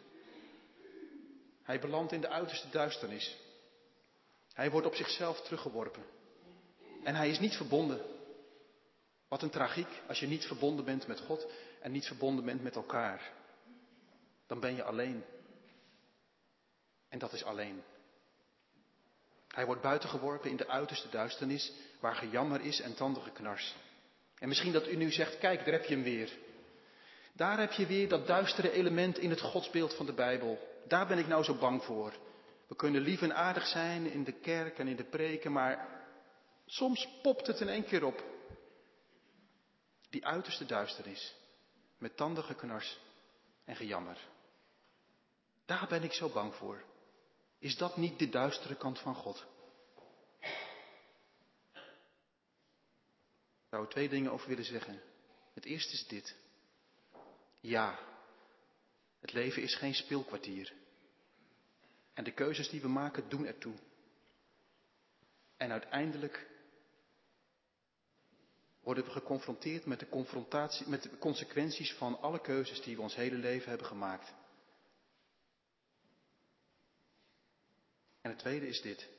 Hij 1.63 1.79
belandt 1.79 2.11
in 2.11 2.21
de 2.21 2.29
uiterste 2.29 2.69
duisternis. 2.69 3.37
Hij 4.57 4.71
wordt 4.71 4.87
op 4.87 4.95
zichzelf 4.95 5.41
teruggeworpen. 5.41 6.03
En 7.03 7.15
hij 7.15 7.29
is 7.29 7.39
niet 7.39 7.55
verbonden. 7.55 8.01
Wat 9.27 9.41
een 9.41 9.49
tragiek 9.49 9.87
als 10.07 10.19
je 10.19 10.27
niet 10.27 10.45
verbonden 10.45 10.85
bent 10.85 11.07
met 11.07 11.19
God 11.19 11.47
en 11.81 11.91
niet 11.91 12.05
verbonden 12.05 12.45
bent 12.45 12.63
met 12.63 12.75
elkaar. 12.75 13.31
Dan 14.47 14.59
ben 14.59 14.75
je 14.75 14.83
alleen. 14.83 15.23
En 17.09 17.19
dat 17.19 17.33
is 17.33 17.43
alleen. 17.43 17.83
Hij 19.47 19.65
wordt 19.65 19.81
buitengeworpen 19.81 20.49
in 20.49 20.57
de 20.57 20.67
uiterste 20.67 21.09
duisternis, 21.09 21.71
waar 21.99 22.15
gejammer 22.15 22.61
is 22.61 22.81
en 22.81 22.95
knars. 23.33 23.75
En 24.39 24.47
misschien 24.47 24.71
dat 24.71 24.87
u 24.87 24.95
nu 24.95 25.11
zegt, 25.11 25.37
kijk, 25.37 25.59
daar 25.59 25.73
heb 25.73 25.85
je 25.85 25.93
hem 25.93 26.03
weer. 26.03 26.37
Daar 27.33 27.59
heb 27.59 27.71
je 27.71 27.85
weer 27.85 28.07
dat 28.07 28.27
duistere 28.27 28.71
element 28.71 29.17
in 29.17 29.29
het 29.29 29.41
godsbeeld 29.41 29.93
van 29.93 30.05
de 30.05 30.13
Bijbel. 30.13 30.59
Daar 30.87 31.07
ben 31.07 31.17
ik 31.17 31.27
nou 31.27 31.43
zo 31.43 31.55
bang 31.55 31.83
voor. 31.83 32.13
We 32.67 32.75
kunnen 32.75 33.01
lief 33.01 33.21
en 33.21 33.35
aardig 33.35 33.67
zijn 33.67 34.11
in 34.11 34.23
de 34.23 34.39
kerk 34.39 34.79
en 34.79 34.87
in 34.87 34.95
de 34.95 35.03
preken, 35.03 35.51
maar 35.51 36.05
soms 36.65 37.07
popt 37.21 37.47
het 37.47 37.59
in 37.59 37.69
één 37.69 37.85
keer 37.85 38.03
op. 38.03 38.23
Die 40.09 40.25
uiterste 40.25 40.65
duisternis, 40.65 41.35
met 41.97 42.15
knars 42.57 42.99
en 43.65 43.75
gejammer. 43.75 44.17
Daar 45.65 45.87
ben 45.87 46.03
ik 46.03 46.13
zo 46.13 46.29
bang 46.29 46.55
voor. 46.55 46.83
Is 47.59 47.77
dat 47.77 47.97
niet 47.97 48.19
de 48.19 48.29
duistere 48.29 48.75
kant 48.75 48.99
van 48.99 49.15
God? 49.15 49.45
Ik 53.67 53.73
zou 53.73 53.87
twee 53.87 54.09
dingen 54.09 54.31
over 54.31 54.47
willen 54.47 54.65
zeggen. 54.65 55.01
Het 55.53 55.65
eerste 55.65 55.93
is 55.93 56.07
dit. 56.07 56.35
Ja, 57.59 57.99
het 59.19 59.33
leven 59.33 59.61
is 59.61 59.75
geen 59.75 59.93
speelkwartier. 59.93 60.73
En 62.17 62.23
de 62.23 62.31
keuzes 62.31 62.69
die 62.69 62.81
we 62.81 62.87
maken 62.87 63.29
doen 63.29 63.45
ertoe. 63.45 63.73
En 65.57 65.71
uiteindelijk 65.71 66.47
worden 68.79 69.03
we 69.03 69.09
geconfronteerd 69.09 69.85
met 69.85 69.99
de, 69.99 70.09
confrontatie, 70.09 70.87
met 70.87 71.03
de 71.03 71.17
consequenties 71.17 71.93
van 71.93 72.21
alle 72.21 72.41
keuzes 72.41 72.81
die 72.81 72.95
we 72.95 73.01
ons 73.01 73.15
hele 73.15 73.35
leven 73.35 73.69
hebben 73.69 73.87
gemaakt. 73.87 74.33
En 78.21 78.29
het 78.29 78.39
tweede 78.39 78.67
is 78.67 78.81
dit. 78.81 79.09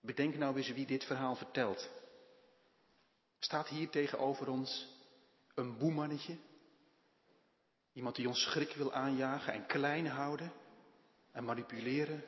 Bedenk 0.00 0.34
nou 0.34 0.56
eens 0.56 0.72
wie 0.72 0.86
dit 0.86 1.04
verhaal 1.04 1.36
vertelt. 1.36 1.90
Staat 3.38 3.68
hier 3.68 3.90
tegenover 3.90 4.48
ons 4.48 4.96
een 5.54 5.78
boemannetje? 5.78 6.36
Iemand 7.92 8.16
die 8.16 8.28
ons 8.28 8.42
schrik 8.42 8.72
wil 8.72 8.92
aanjagen 8.92 9.52
en 9.52 9.66
klein 9.66 10.06
houden 10.06 10.52
en 11.38 11.44
manipuleren? 11.44 12.24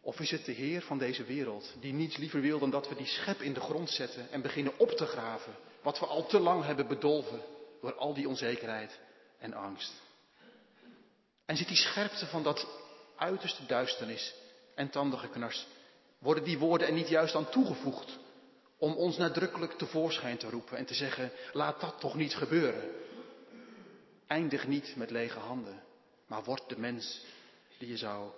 Of 0.00 0.20
is 0.20 0.30
het 0.30 0.44
de 0.44 0.52
Heer 0.52 0.82
van 0.82 0.98
deze 0.98 1.24
wereld 1.24 1.74
die 1.80 1.92
niets 1.92 2.16
liever 2.16 2.40
wil 2.40 2.58
dan 2.58 2.70
dat 2.70 2.88
we 2.88 2.94
die 2.94 3.06
schep 3.06 3.40
in 3.40 3.52
de 3.52 3.60
grond 3.60 3.90
zetten 3.90 4.30
en 4.30 4.42
beginnen 4.42 4.78
op 4.78 4.90
te 4.90 5.06
graven 5.06 5.54
wat 5.82 5.98
we 5.98 6.06
al 6.06 6.26
te 6.26 6.40
lang 6.40 6.64
hebben 6.64 6.88
bedolven 6.88 7.42
door 7.80 7.94
al 7.94 8.14
die 8.14 8.28
onzekerheid 8.28 8.98
en 9.38 9.54
angst? 9.54 9.92
En 11.46 11.56
zit 11.56 11.68
die 11.68 11.76
scherpte 11.76 12.26
van 12.26 12.42
dat 12.42 12.66
uiterste 13.16 13.66
duisternis 13.66 14.34
en 14.74 14.90
knars, 15.32 15.66
worden 16.18 16.44
die 16.44 16.58
woorden 16.58 16.86
er 16.86 16.92
niet 16.92 17.08
juist 17.08 17.34
aan 17.34 17.50
toegevoegd 17.50 18.18
om 18.78 18.92
ons 18.92 19.16
nadrukkelijk 19.16 19.72
tevoorschijn 19.72 20.36
te 20.36 20.50
roepen 20.50 20.76
en 20.76 20.86
te 20.86 20.94
zeggen, 20.94 21.30
laat 21.52 21.80
dat 21.80 22.00
toch 22.00 22.14
niet 22.14 22.34
gebeuren. 22.34 22.90
Eindig 24.26 24.66
niet 24.66 24.96
met 24.96 25.10
lege 25.10 25.38
handen, 25.38 25.82
maar 26.26 26.44
word 26.44 26.68
de 26.68 26.78
mens 26.78 27.24
die 27.78 27.88
je 27.88 27.96
zou 27.96 28.32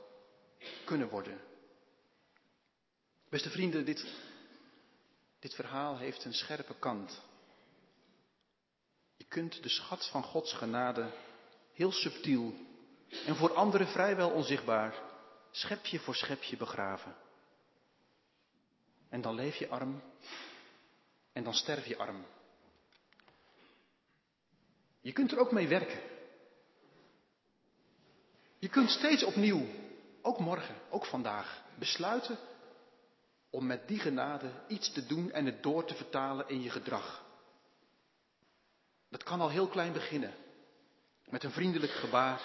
kunnen 0.85 1.09
worden. 1.09 1.41
Beste 3.29 3.51
vrienden, 3.51 3.85
dit, 3.85 4.07
dit 5.39 5.55
verhaal 5.55 5.99
heeft 5.99 6.25
een 6.25 6.35
scherpe 6.35 6.75
kant. 6.79 7.23
Je 9.17 9.25
kunt 9.25 9.63
de 9.63 9.69
schat 9.69 10.09
van 10.09 10.23
Gods 10.23 10.53
genade 10.53 11.11
heel 11.73 11.93
subtiel 11.93 12.55
en 13.27 13.37
voor 13.37 13.55
anderen 13.55 13.89
vrijwel 13.89 14.31
onzichtbaar 14.31 14.95
schepje 15.51 15.99
voor 15.99 16.15
schepje 16.15 16.57
begraven. 16.57 17.17
En 19.09 19.21
dan 19.21 19.35
leef 19.35 19.57
je 19.57 19.69
arm 19.69 20.03
en 21.33 21.45
dan 21.45 21.55
sterf 21.55 21.87
je 21.87 21.97
arm. 21.97 22.25
Je 25.01 25.13
kunt 25.13 25.33
er 25.33 25.39
ook 25.39 25.53
mee 25.53 25.69
werken. 25.69 26.10
Je 28.61 28.69
kunt 28.69 28.91
steeds 28.91 29.25
opnieuw, 29.25 29.67
ook 30.23 30.39
morgen, 30.39 30.75
ook 30.91 31.07
vandaag, 31.07 31.63
besluiten 31.79 32.39
om 33.51 33.67
met 33.67 33.89
die 33.89 33.99
genade 33.99 34.51
iets 34.69 34.93
te 34.93 35.07
doen 35.07 35.33
en 35.33 35.47
het 35.47 35.63
door 35.63 35.85
te 35.85 35.95
vertalen 35.95 36.49
in 36.49 36.63
je 36.63 36.71
gedrag. 36.71 37.25
Dat 39.09 39.23
kan 39.23 39.41
al 39.41 39.49
heel 39.49 39.69
klein 39.69 39.93
beginnen, 39.93 40.35
met 41.29 41.45
een 41.45 41.51
vriendelijk 41.51 41.93
gebaar. 41.93 42.41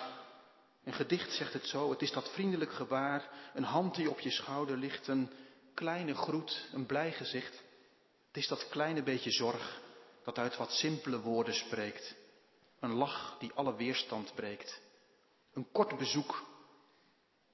Een 0.83 0.93
gedicht 0.93 1.31
zegt 1.31 1.53
het 1.53 1.67
zo, 1.67 1.89
het 1.89 2.01
is 2.01 2.11
dat 2.11 2.33
vriendelijk 2.33 2.71
gebaar, 2.71 3.29
een 3.53 3.63
hand 3.63 3.95
die 3.95 4.09
op 4.09 4.19
je 4.19 4.31
schouder 4.31 4.77
ligt, 4.77 5.07
een 5.07 5.29
kleine 5.73 6.15
groet, 6.15 6.69
een 6.73 6.85
blij 6.85 7.11
gezicht. 7.11 7.63
Het 8.27 8.37
is 8.37 8.47
dat 8.47 8.69
kleine 8.69 9.03
beetje 9.03 9.31
zorg 9.31 9.81
dat 10.23 10.37
uit 10.37 10.57
wat 10.57 10.71
simpele 10.71 11.19
woorden 11.19 11.53
spreekt. 11.53 12.15
Een 12.79 12.93
lach 12.93 13.35
die 13.39 13.51
alle 13.53 13.75
weerstand 13.75 14.35
breekt. 14.35 14.83
Een 15.55 15.71
kort 15.71 15.97
bezoek. 15.97 16.45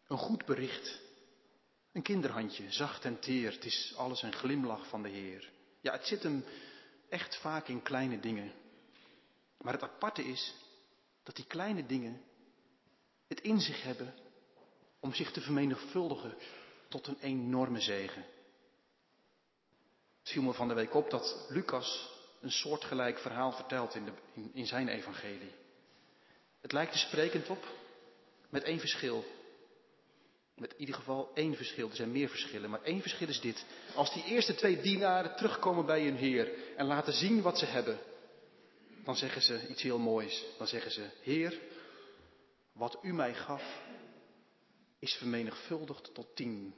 Een 0.08 0.18
goed 0.18 0.46
bericht. 0.46 1.02
Een 1.92 2.02
kinderhandje, 2.02 2.72
zacht 2.72 3.06
en 3.06 3.20
teer. 3.20 3.52
Het 3.52 3.66
is 3.66 3.94
alles 3.98 4.22
een 4.22 4.34
glimlach 4.34 4.88
van 4.88 5.04
de 5.04 5.10
Heer. 5.10 5.52
Ja, 5.82 5.92
het 5.92 6.06
zit 6.06 6.24
hem 6.24 6.46
echt 7.10 7.38
vaak 7.38 7.68
in 7.68 7.82
kleine 7.82 8.20
dingen. 8.20 8.52
Maar 9.58 9.74
het 9.74 9.84
aparte 9.84 10.24
is 10.24 10.56
dat 11.24 11.36
die 11.36 11.46
kleine 11.46 11.86
dingen 11.86 12.22
het 13.28 13.42
in 13.42 13.60
zich 13.60 13.84
hebben 13.84 14.14
om 15.00 15.14
zich 15.14 15.32
te 15.32 15.42
vermenigvuldigen 15.42 16.38
tot 16.88 17.08
een 17.08 17.20
enorme 17.20 17.80
zegen. 17.80 18.26
Het 20.20 20.30
viel 20.30 20.42
me 20.42 20.54
van 20.54 20.68
de 20.68 20.74
week 20.74 20.94
op 20.94 21.10
dat 21.10 21.46
Lucas 21.50 22.10
een 22.42 22.52
soortgelijk 22.52 23.20
verhaal 23.20 23.52
vertelt 23.52 23.96
in, 23.96 24.06
de, 24.06 24.14
in, 24.34 24.52
in 24.54 24.66
zijn 24.66 24.88
evangelie. 24.88 25.52
Het 26.62 26.72
lijkt 26.72 26.94
er 26.94 27.00
sprekend 27.00 27.50
op, 27.50 27.66
met 28.52 28.64
één 28.64 28.80
verschil. 28.80 29.26
Met 30.56 30.74
in 30.74 30.80
ieder 30.80 30.96
geval 30.96 31.32
één 31.34 31.56
verschil. 31.56 31.90
Er 31.90 31.96
zijn 31.96 32.12
meer 32.12 32.30
verschillen, 32.30 32.70
maar 32.70 32.84
één 32.84 33.02
verschil 33.02 33.28
is 33.28 33.42
dit. 33.42 33.66
Als 33.96 34.14
die 34.14 34.26
eerste 34.26 34.56
twee 34.56 34.82
dienaren 34.82 35.36
terugkomen 35.36 35.86
bij 35.86 36.04
hun 36.04 36.16
Heer 36.16 36.76
en 36.76 36.86
laten 36.86 37.14
zien 37.14 37.42
wat 37.42 37.58
ze 37.58 37.66
hebben, 37.66 38.00
dan 39.04 39.16
zeggen 39.16 39.42
ze 39.42 39.68
iets 39.68 39.82
heel 39.82 40.00
moois. 40.00 40.46
Dan 40.58 40.68
zeggen 40.68 40.92
ze, 40.92 41.10
Heer, 41.22 41.60
wat 42.74 43.00
u 43.02 43.14
mij 43.14 43.34
gaf, 43.34 43.82
is 45.00 45.14
vermenigvuldigd 45.14 46.14
tot 46.14 46.36
tien. 46.36 46.74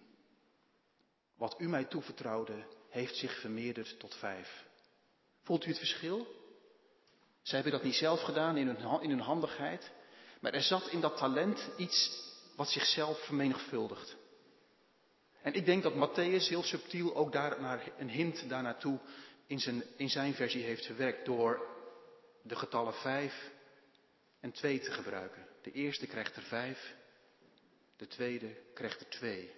Wat 1.38 1.56
u 1.58 1.68
mij 1.70 1.84
toevertrouwde, 1.84 2.66
heeft 2.90 3.16
zich 3.16 3.40
vermeerderd 3.40 4.00
tot 4.00 4.16
vijf. 4.16 4.66
Voelt 5.42 5.66
u 5.66 5.68
het 5.68 5.78
verschil? 5.78 6.28
Zij 7.42 7.56
hebben 7.56 7.72
dat 7.72 7.84
niet 7.84 7.96
zelf 7.96 8.22
gedaan 8.22 8.58
in 8.58 8.78
in 9.02 9.10
hun 9.10 9.20
handigheid, 9.20 9.92
maar 10.44 10.54
er 10.54 10.62
zat 10.62 10.88
in 10.88 11.02
dat 11.02 11.18
talent 11.18 11.70
iets 11.78 12.12
wat 12.56 12.70
zichzelf 12.70 13.26
vermenigvuldigt. 13.26 14.16
En 15.42 15.54
ik 15.54 15.66
denk 15.66 15.84
dat 15.84 15.94
Matthäus 15.94 16.48
heel 16.48 16.64
subtiel 16.64 17.16
ook 17.16 17.32
daar 17.32 17.62
naar, 17.62 17.92
een 17.98 18.10
hint 18.10 18.50
daarnaartoe 18.50 19.00
in 19.48 19.60
zijn, 19.60 19.84
in 19.98 20.10
zijn 20.10 20.34
versie 20.34 20.64
heeft 20.64 20.86
verwerkt 20.86 21.26
door 21.26 21.68
de 22.42 22.56
getallen 22.56 22.94
vijf 22.94 23.52
en 24.40 24.52
twee 24.52 24.80
te 24.80 24.92
gebruiken. 24.92 25.48
De 25.62 25.72
eerste 25.72 26.08
krijgt 26.08 26.36
er 26.36 26.44
vijf, 26.44 26.96
de 27.96 28.08
tweede 28.08 28.56
krijgt 28.74 29.00
er 29.00 29.10
twee. 29.10 29.52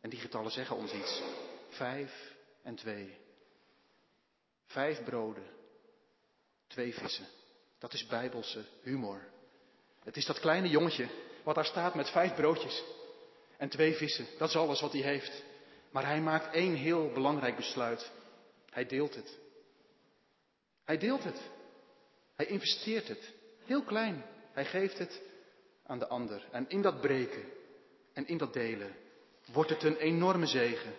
En 0.00 0.10
die 0.10 0.20
getallen 0.20 0.50
zeggen 0.50 0.76
ons 0.76 0.92
iets. 0.92 1.22
Vijf 1.68 2.34
en 2.62 2.74
twee. 2.74 3.18
Vijf 4.66 5.04
broden, 5.04 5.46
twee 6.66 6.94
vissen. 6.94 7.39
Dat 7.80 7.92
is 7.92 8.06
bijbelse 8.06 8.64
humor. 8.82 9.20
Het 10.04 10.16
is 10.16 10.26
dat 10.26 10.40
kleine 10.40 10.68
jongetje 10.68 11.08
wat 11.42 11.54
daar 11.54 11.64
staat 11.64 11.94
met 11.94 12.10
vijf 12.10 12.34
broodjes 12.34 12.84
en 13.56 13.68
twee 13.68 13.94
vissen. 13.94 14.26
Dat 14.38 14.48
is 14.48 14.56
alles 14.56 14.80
wat 14.80 14.92
hij 14.92 15.00
heeft. 15.00 15.42
Maar 15.90 16.06
hij 16.06 16.20
maakt 16.20 16.54
één 16.54 16.74
heel 16.74 17.12
belangrijk 17.12 17.56
besluit. 17.56 18.10
Hij 18.70 18.86
deelt 18.86 19.14
het. 19.14 19.38
Hij 20.84 20.98
deelt 20.98 21.24
het. 21.24 21.40
Hij 22.36 22.46
investeert 22.46 23.08
het. 23.08 23.32
Heel 23.64 23.82
klein. 23.82 24.24
Hij 24.52 24.64
geeft 24.64 24.98
het 24.98 25.22
aan 25.86 25.98
de 25.98 26.06
ander. 26.08 26.48
En 26.50 26.68
in 26.68 26.82
dat 26.82 27.00
breken 27.00 27.44
en 28.12 28.26
in 28.26 28.38
dat 28.38 28.52
delen 28.52 28.96
wordt 29.52 29.70
het 29.70 29.82
een 29.82 29.96
enorme 29.96 30.46
zegen. 30.46 30.94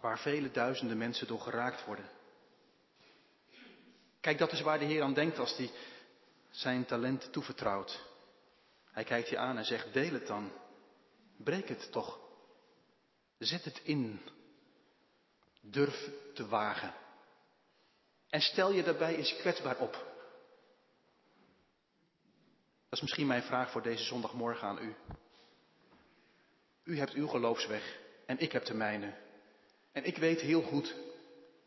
Waar 0.00 0.18
vele 0.18 0.50
duizenden 0.50 0.98
mensen 0.98 1.26
door 1.26 1.40
geraakt 1.40 1.84
worden. 1.84 2.15
Kijk, 4.26 4.38
dat 4.38 4.52
is 4.52 4.60
waar 4.60 4.78
de 4.78 4.84
Heer 4.84 5.02
aan 5.02 5.14
denkt 5.14 5.38
als 5.38 5.56
hij 5.56 5.70
zijn 6.50 6.84
talent 6.84 7.32
toevertrouwt. 7.32 8.04
Hij 8.90 9.04
kijkt 9.04 9.28
je 9.28 9.38
aan 9.38 9.56
en 9.56 9.64
zegt, 9.64 9.92
deel 9.92 10.12
het 10.12 10.26
dan. 10.26 10.52
Breek 11.36 11.68
het 11.68 11.92
toch. 11.92 12.18
Zet 13.38 13.64
het 13.64 13.80
in. 13.82 14.20
Durf 15.60 16.10
te 16.34 16.46
wagen. 16.46 16.94
En 18.28 18.40
stel 18.40 18.72
je 18.72 18.82
daarbij 18.82 19.16
eens 19.16 19.36
kwetsbaar 19.36 19.78
op. 19.78 19.92
Dat 22.82 22.98
is 22.98 23.00
misschien 23.00 23.26
mijn 23.26 23.42
vraag 23.42 23.70
voor 23.70 23.82
deze 23.82 24.04
zondagmorgen 24.04 24.68
aan 24.68 24.82
u. 24.82 24.94
U 26.84 26.98
hebt 26.98 27.12
uw 27.12 27.26
geloofsweg 27.26 27.98
en 28.26 28.38
ik 28.38 28.52
heb 28.52 28.64
de 28.64 28.74
mijne. 28.74 29.14
En 29.92 30.04
ik 30.04 30.16
weet 30.16 30.40
heel 30.40 30.62
goed 30.62 30.94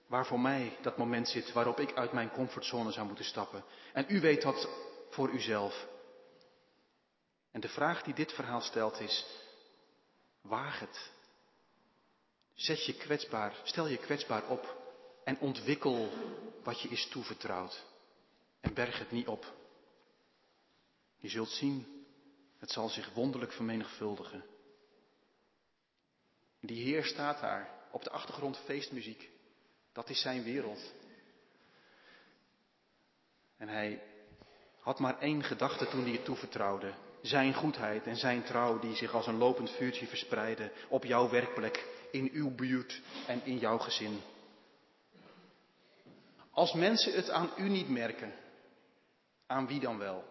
waar 0.10 0.26
voor 0.26 0.40
mij 0.40 0.78
dat 0.82 0.98
moment 0.98 1.28
zit 1.28 1.52
waarop 1.52 1.80
ik 1.80 1.94
uit 1.94 2.12
mijn 2.12 2.32
comfortzone 2.32 2.92
zou 2.92 3.08
moeten 3.08 3.26
stappen. 3.26 3.64
En 3.94 4.06
u 4.08 4.20
weet 4.20 4.42
dat 4.42 4.70
voor 5.10 5.30
uzelf. 5.30 5.88
En 7.52 7.62
de 7.62 7.70
vraag 7.70 8.04
die 8.04 8.14
dit 8.14 8.34
verhaal 8.34 8.62
stelt 8.62 9.00
is, 9.00 9.26
waag 10.42 10.80
het. 10.80 11.12
Zet 12.54 12.86
je 12.86 12.94
kwetsbaar, 12.94 13.56
stel 13.64 13.88
je 13.88 13.98
kwetsbaar 13.98 14.48
op 14.48 14.78
en 15.24 15.40
ontwikkel 15.40 16.10
wat 16.64 16.82
je 16.82 16.90
is 16.90 17.08
toevertrouwd. 17.08 17.86
En 18.62 18.74
berg 18.74 19.00
het 19.00 19.12
niet 19.12 19.28
op. 19.28 19.54
Je 21.18 21.30
zult 21.30 21.50
zien, 21.50 22.06
het 22.58 22.72
zal 22.72 22.90
zich 22.90 23.14
wonderlijk 23.14 23.52
vermenigvuldigen. 23.52 24.46
Die 26.62 26.84
Heer 26.84 27.06
staat 27.06 27.40
daar, 27.40 27.88
op 27.92 28.04
de 28.04 28.10
achtergrond 28.10 28.58
feestmuziek. 28.58 29.30
Dat 29.94 30.10
is 30.10 30.22
zijn 30.22 30.44
wereld. 30.44 30.94
En 33.58 33.68
hij 33.68 34.02
had 34.80 35.00
maar 35.00 35.20
één 35.20 35.44
gedachte 35.44 35.88
toen 35.88 36.04
hij 36.04 36.12
het 36.12 36.26
toevertrouwde. 36.26 36.94
Zijn 37.22 37.54
goedheid 37.54 38.08
en 38.08 38.16
zijn 38.16 38.44
trouw 38.44 38.80
die 38.80 38.96
zich 38.96 39.14
als 39.14 39.28
een 39.28 39.38
lopend 39.38 39.72
vuurtje 39.72 40.08
verspreiden 40.08 40.72
op 40.88 41.04
jouw 41.04 41.30
werkplek, 41.30 41.88
in 42.12 42.30
uw 42.34 42.56
buurt 42.56 43.02
en 43.28 43.46
in 43.46 43.58
jouw 43.58 43.78
gezin. 43.78 44.22
Als 46.52 46.74
mensen 46.74 47.14
het 47.14 47.30
aan 47.30 47.50
u 47.58 47.70
niet 47.70 47.90
merken, 47.90 48.34
aan 49.46 49.68
wie 49.68 49.80
dan 49.80 49.98
wel? 49.98 50.24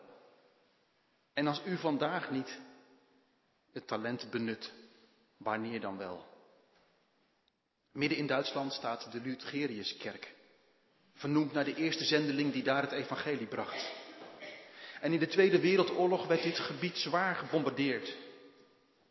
En 1.32 1.46
als 1.46 1.62
u 1.64 1.76
vandaag 1.76 2.30
niet 2.30 2.60
het 3.72 3.86
talent 3.86 4.30
benut, 4.30 4.72
wanneer 5.36 5.80
dan 5.80 5.96
wel? 5.96 6.26
Midden 7.98 8.18
in 8.18 8.26
Duitsland 8.26 8.72
staat 8.72 9.12
de 9.12 9.20
Lutheriuskerk, 9.20 10.34
vernoemd 11.14 11.52
naar 11.52 11.64
de 11.64 11.74
eerste 11.74 12.04
zendeling 12.04 12.52
die 12.52 12.62
daar 12.62 12.82
het 12.82 12.92
evangelie 12.92 13.46
bracht. 13.46 13.92
En 15.00 15.12
in 15.12 15.18
de 15.18 15.26
Tweede 15.26 15.60
Wereldoorlog 15.60 16.26
werd 16.26 16.42
dit 16.42 16.58
gebied 16.58 16.96
zwaar 16.96 17.34
gebombardeerd. 17.34 18.16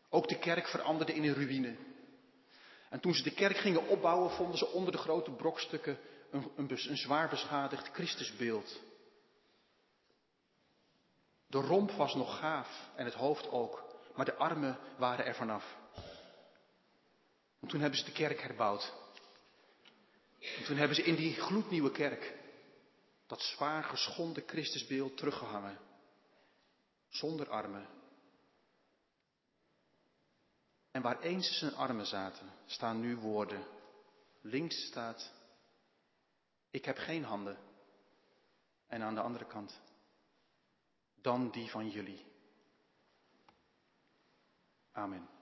Ook 0.08 0.28
de 0.28 0.38
kerk 0.38 0.68
veranderde 0.68 1.14
in 1.14 1.24
een 1.24 1.34
ruïne. 1.34 1.76
En 2.90 3.00
toen 3.00 3.14
ze 3.14 3.22
de 3.22 3.34
kerk 3.34 3.56
gingen 3.56 3.86
opbouwen, 3.86 4.30
vonden 4.30 4.58
ze 4.58 4.66
onder 4.66 4.92
de 4.92 4.98
grote 4.98 5.30
brokstukken 5.30 5.98
een, 6.30 6.50
een, 6.56 6.70
een 6.70 6.96
zwaar 6.96 7.28
beschadigd 7.28 7.88
Christusbeeld. 7.92 8.80
De 11.46 11.58
romp 11.58 11.90
was 11.90 12.14
nog 12.14 12.38
gaaf 12.38 12.90
en 12.96 13.04
het 13.04 13.14
hoofd 13.14 13.50
ook, 13.50 13.84
maar 14.14 14.24
de 14.24 14.36
armen 14.36 14.78
waren 14.96 15.24
er 15.24 15.34
vanaf. 15.34 15.76
En 17.60 17.68
toen 17.68 17.80
hebben 17.80 17.98
ze 17.98 18.04
de 18.04 18.12
kerk 18.12 18.40
herbouwd. 18.40 18.92
En 20.38 20.64
toen 20.64 20.76
hebben 20.76 20.96
ze 20.96 21.02
in 21.02 21.14
die 21.14 21.34
gloednieuwe 21.34 21.90
kerk 21.90 22.36
dat 23.26 23.40
zwaar 23.40 23.84
geschonden 23.84 24.42
Christusbeeld 24.46 25.16
teruggehangen. 25.16 25.78
Zonder 27.08 27.48
armen. 27.50 27.88
En 30.90 31.02
waar 31.02 31.20
eens 31.20 31.58
zijn 31.58 31.74
armen 31.74 32.06
zaten, 32.06 32.52
staan 32.66 33.00
nu 33.00 33.16
woorden. 33.16 33.66
Links 34.40 34.86
staat, 34.86 35.32
ik 36.70 36.84
heb 36.84 36.96
geen 36.96 37.24
handen. 37.24 37.58
En 38.86 39.02
aan 39.02 39.14
de 39.14 39.20
andere 39.20 39.46
kant, 39.46 39.80
dan 41.14 41.50
die 41.50 41.70
van 41.70 41.90
jullie. 41.90 42.26
Amen. 44.92 45.37